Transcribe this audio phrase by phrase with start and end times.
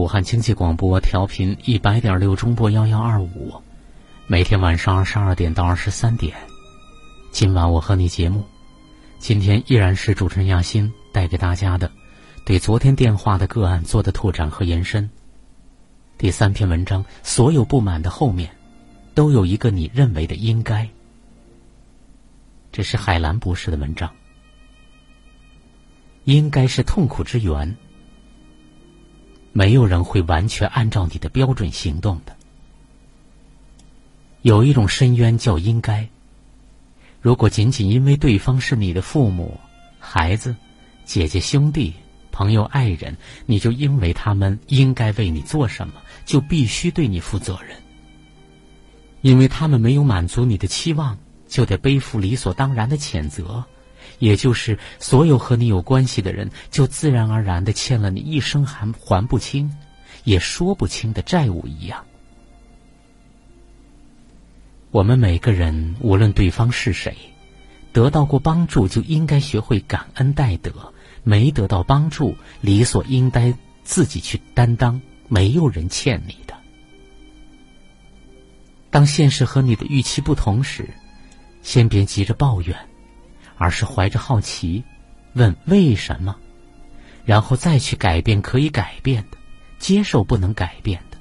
[0.00, 3.52] 武汉经济广播调频一百点六中波幺幺二五，
[4.26, 6.34] 每天晚上二十二点到二十三点，
[7.30, 8.42] 今晚我和你节目，
[9.18, 11.92] 今天依然是主持人亚欣带给大家的，
[12.46, 15.10] 对昨天电话的个案做的拓展和延伸。
[16.16, 18.50] 第三篇文章，所有不满的后面，
[19.14, 20.88] 都有一个你认为的应该。
[22.72, 24.10] 这是海兰博士的文章，
[26.24, 27.76] 应该是痛苦之源。
[29.52, 32.36] 没有人会完全按照你的标准行动的。
[34.42, 36.08] 有一种深渊叫应该。
[37.20, 39.60] 如果仅仅因为对方是你的父母、
[39.98, 40.56] 孩子、
[41.04, 41.92] 姐姐、兄弟、
[42.32, 47.76] 朋友、爱人，你就因为他们应该为你做什么，就必须对你负责任。
[49.20, 53.66] 因为他们没有满足你的期望，就得背负理所当然的谴责。
[54.18, 59.70] 也就是所有和你有关系的人，就自然而然的欠了你一生还还不清、
[60.24, 62.04] 也说不清的债务一样。
[64.90, 67.16] 我们每个人，无论对方是谁，
[67.92, 70.70] 得到过帮助就应该学会感恩戴德；
[71.22, 75.00] 没得到帮助，理所应当自己去担当。
[75.32, 76.58] 没有人欠你的。
[78.90, 80.90] 当现实和你的预期不同时，
[81.62, 82.76] 先别急着抱怨。
[83.60, 84.82] 而是怀着好奇，
[85.34, 86.34] 问为什么，
[87.26, 89.36] 然后再去改变可以改变的，
[89.78, 91.18] 接受不能改变的，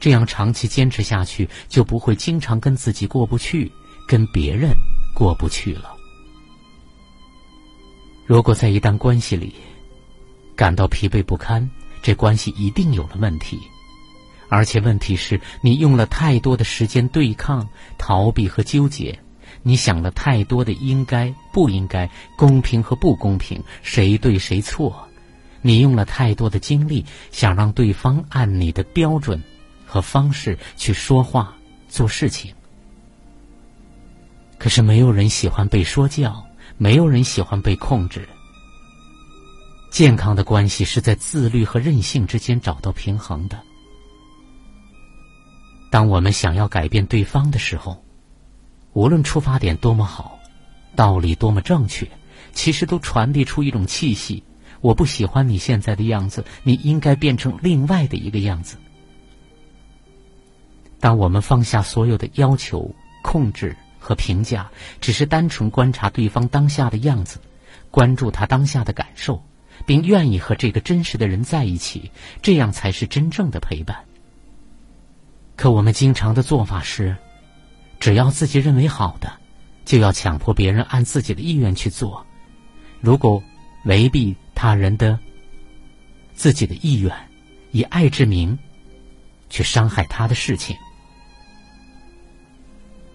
[0.00, 3.70] 这样长期坚持下去，就不会经常跟自己过不去，
[4.08, 4.72] 跟别人
[5.14, 5.94] 过不去了。
[8.26, 9.54] 如果在一段关系里
[10.56, 11.70] 感到疲惫不堪，
[12.02, 13.56] 这关系一定有了问题，
[14.48, 17.68] 而且问题是你用了太多的时间对抗、
[17.98, 19.16] 逃避和纠结。
[19.62, 25.08] 你想了太多的应该不应该，公平和不公平，谁对谁错？
[25.60, 29.40] 你用了太多的精力，想让对方按你的标准
[29.86, 31.56] 和方式去说话、
[31.88, 32.52] 做事情。
[34.58, 36.44] 可是没有人喜欢被说教，
[36.78, 38.28] 没有人喜欢被控制。
[39.90, 43.60] 健康的关系是在自律和任性之间找到平衡的。
[45.90, 48.02] 当我们想要改变对方的时候。
[48.94, 50.38] 无论出发点多么好，
[50.94, 52.06] 道理多么正确，
[52.52, 54.42] 其实都传递出一种气息。
[54.82, 58.76] 我不喜欢你现在的样子，你应该变成另外的一个样子。
[61.00, 64.70] 当我们放下所有的要求、控制和评价，
[65.00, 67.40] 只是单纯观察对方当下的样子，
[67.90, 69.42] 关注他当下的感受，
[69.86, 72.10] 并愿意和这个真实的人在一起，
[72.42, 73.96] 这样才是真正的陪伴。
[75.56, 77.16] 可我们经常的做法是。
[78.02, 79.32] 只要自己认为好的，
[79.84, 82.26] 就要强迫别人按自己的意愿去做。
[83.00, 83.40] 如果
[83.84, 85.16] 违背他人的
[86.34, 87.14] 自己的意愿，
[87.70, 88.58] 以爱之名
[89.48, 90.76] 去伤害他的事情，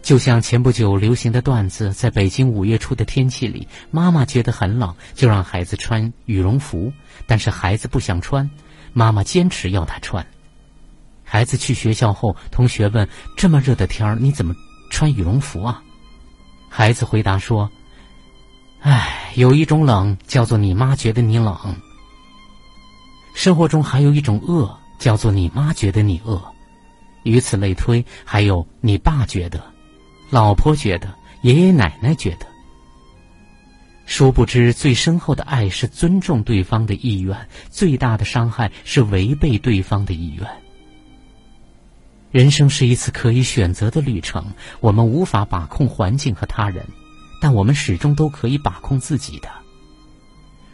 [0.01, 6.93] 就像前不久流行的段子：在北京五月初的天气里，妈妈觉得很冷，就让孩子穿羽绒服，
[7.25, 8.49] 但是孩子不想穿，
[8.93, 10.25] 妈妈坚持要他穿。
[11.25, 14.55] 孩子去学校后，同学问：“这么热的天儿，你怎么？”
[14.97, 15.83] 穿羽绒服啊！
[16.69, 17.69] 孩子回答说
[18.81, 21.55] ：“哎，有一种冷叫做你妈觉得你冷。
[23.35, 26.41] 生活中还有一种饿叫做你妈觉得你饿，
[27.21, 29.63] 以此类推，还有你爸觉得，
[30.31, 31.13] 老婆觉得，
[31.43, 32.47] 爷爷奶奶觉得。
[34.07, 37.37] 殊不知，最深厚的爱是尊重对方的意愿，
[37.69, 40.47] 最大的伤害是违背对方的意愿。”
[42.31, 44.45] 人生是一次可以选择的旅程，
[44.81, 46.85] 我们无法把控环境和他人，
[47.41, 49.49] 但我们始终都可以把控自己的。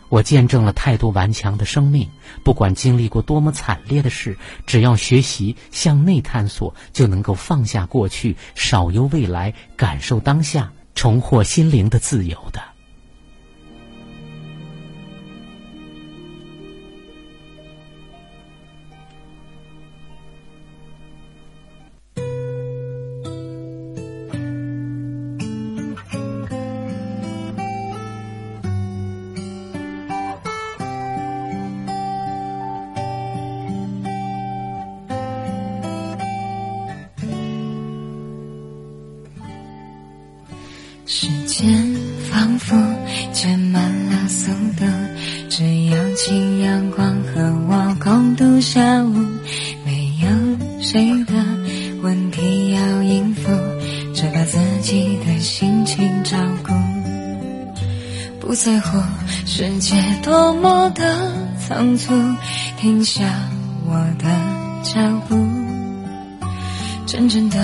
[0.09, 2.09] 我见证了太多顽强的生命，
[2.43, 12.72] 不管经历过多么惨烈的事，只要学习向内探索，就能够放下过去，少忧未来，感受当下，重获心灵的自由的。
[41.05, 41.67] 时间
[42.31, 42.75] 仿佛
[43.33, 44.85] 减慢了速度
[45.49, 49.13] 只要请阳光和我共度下午
[49.85, 51.33] 没有谁的
[52.01, 53.51] 问题要应付
[54.13, 56.73] 只把自己的心情照顾
[58.39, 58.97] 不在乎
[59.45, 61.31] 世界多么的
[61.67, 62.13] 仓促
[62.79, 63.23] 停下
[63.85, 64.29] 我的
[64.83, 65.35] 脚步
[67.05, 67.59] 真正的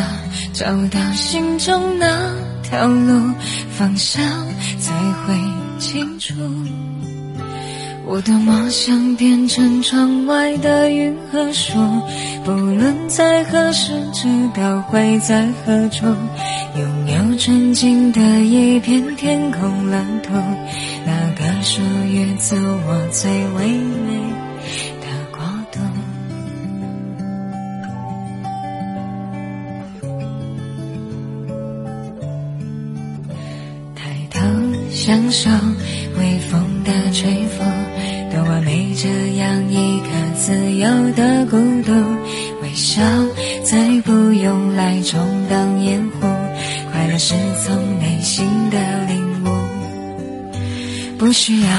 [0.52, 3.34] 找到心中那条路，
[3.72, 4.24] 方向
[4.80, 4.94] 才
[5.26, 5.36] 会
[5.80, 6.34] 清楚。
[8.06, 11.74] 我多么想变成窗外的云和树，
[12.44, 16.06] 不论在何时，知道会在何处，
[16.76, 20.34] 拥有纯净的一片天空蓝图，
[21.06, 24.29] 那个属于自我最唯美
[36.18, 37.64] 微风的吹拂。
[38.32, 41.92] 多完美，这样一个自由的孤独，
[42.62, 43.02] 微笑
[43.64, 46.28] 再不用来充当掩护，
[46.92, 47.34] 快乐是
[47.66, 48.78] 从内心的
[49.08, 49.50] 领悟，
[51.18, 51.70] 不需要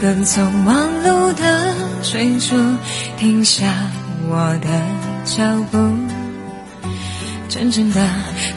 [0.00, 2.56] 跟从忙碌的追逐，
[3.16, 3.72] 停下
[4.28, 4.68] 我的
[5.24, 5.78] 脚步，
[7.48, 8.04] 真正的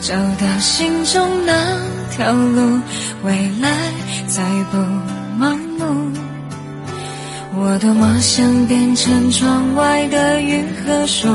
[0.02, 1.54] 找到心中那
[2.18, 2.80] 条路，
[3.24, 3.32] 未
[3.62, 3.70] 来
[4.28, 4.78] 再不
[5.40, 6.12] 盲目。
[7.56, 11.28] 我多么想变成窗外的云和树，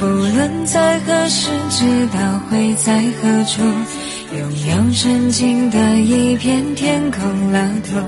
[0.00, 3.62] 不论在何时，知道会在何处，
[4.34, 7.98] 拥有纯净的一片天空蓝图，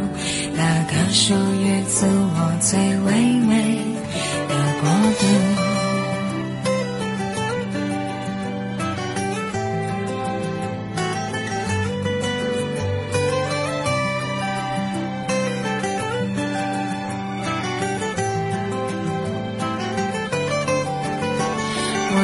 [0.55, 3.13] 那个属于自我最唯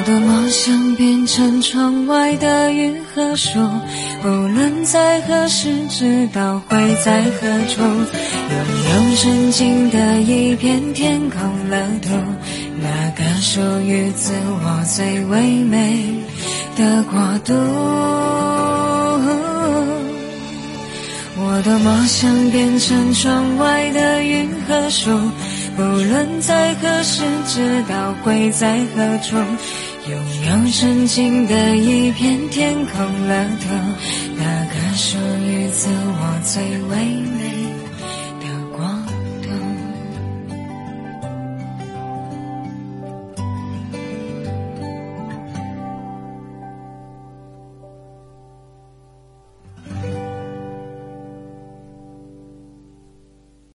[0.02, 3.60] 我多么想变成窗外的云和树，
[4.20, 12.08] 不论在何时，知道会在何处，拥有纯净的一片天空蓝图，
[12.81, 14.32] 那个属于自
[14.64, 16.16] 我最唯美
[16.76, 17.55] 的国度。
[21.44, 25.16] 我多么想变成窗外的云和树，
[25.76, 29.37] 不论在何时，知道会在何处。
[30.08, 33.66] 拥有纯净的一片天空蓝透，
[34.37, 35.16] 那个属
[35.46, 36.96] 于自我最唯
[37.31, 37.31] 美。